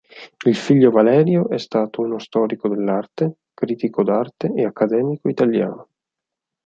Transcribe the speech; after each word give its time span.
Il 0.47 0.55
figlio 0.55 0.89
Valerio 0.89 1.47
è 1.47 1.59
stato 1.59 2.01
uno 2.01 2.17
storico 2.17 2.67
dell'arte, 2.67 3.35
critico 3.53 4.01
d'arte 4.01 4.51
e 4.55 4.65
accademico 4.65 5.29
italiano. 5.29 5.89